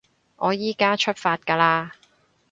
[0.37, 1.91] 我依加出發㗎喇